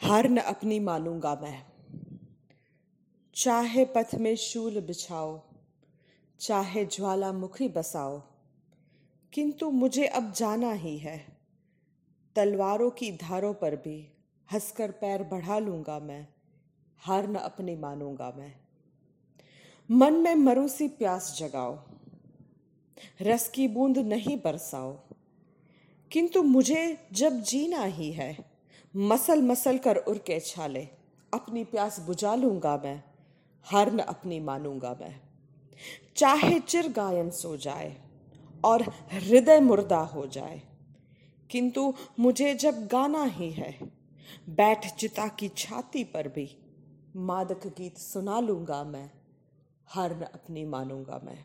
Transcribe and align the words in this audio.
हार 0.00 0.28
न 0.28 0.36
अपनी 0.36 0.80
मानूँगा 0.80 1.34
मैं। 1.42 1.62
चाहे 3.36 3.84
पथ 3.84 4.14
में 4.14 4.36
शूल 4.36 4.80
बिछाओ, 4.80 5.40
चाहे 6.40 6.84
ज्वालामुखी 6.84 7.68
बसाओ, 7.68 8.18
किंतु 9.32 9.70
मुझे 9.70 10.06
अब 10.06 10.32
जाना 10.32 10.72
ही 10.72 10.98
है। 10.98 11.18
तलवारों 12.36 12.90
की 12.90 13.10
धारों 13.12 13.54
पर 13.54 13.76
भी 13.76 14.12
हंसकर 14.52 14.90
पैर 14.90 15.22
बढ़ा 15.22 15.58
लूँगा 15.58 15.98
मैं, 15.98 16.26
हार 16.98 17.28
न 17.28 17.34
अपनी 17.34 17.76
मानूँगा 17.76 18.32
मैं। 18.36 18.52
मन 19.90 20.14
में 20.14 20.34
मरूसी 20.34 20.88
प्यास 20.88 21.36
जगाओ, 21.38 21.78
रस 23.22 23.48
की 23.48 23.68
बूंद 23.68 23.98
नहीं 23.98 24.36
बरसाओ, 24.36 24.92
किंतु 26.10 26.42
मुझे 26.42 27.08
जब 27.12 27.40
जीना 27.40 27.84
ही 27.84 28.12
है 28.12 28.47
मसल 28.94 29.42
मसल 29.42 29.78
कर 29.78 29.96
उड़ 29.98 30.16
के 30.18 30.38
छाले। 30.40 30.86
अपनी 31.32 31.64
प्यास 31.64 31.98
बुझा 32.00 32.34
लूँगा 32.34 32.76
मैं 32.84 33.02
हार 33.66 33.92
न 33.92 33.98
अपनी 34.00 34.38
मानूँगा 34.40 34.96
मैं। 35.00 35.14
चाहे 36.16 36.58
चिर 36.60 36.88
गायन 36.92 37.30
सो 37.32 37.56
जाए 37.56 37.96
और 38.64 38.82
हृदय 39.12 39.60
मुर्दा 39.60 39.98
हो 40.06 40.26
जाए, 40.26 40.60
किंतु 41.50 41.92
मुझे 42.20 42.54
जब 42.54 42.86
गाना 42.86 43.24
ही 43.26 43.50
है, 43.50 43.74
बैठ 44.50 44.86
चिता 44.94 45.26
की 45.28 45.48
छाती 45.56 46.04
पर 46.04 46.28
भी 46.28 46.48
मादक 47.18 47.66
गीत 47.68 47.98
सुना 47.98 48.40
लूँगा 48.40 48.82
मैं 48.84 49.10
हार 49.88 50.16
न 50.16 50.22
अपनी 50.24 50.64
मानूँगा 50.66 51.20
मैं। 51.24 51.44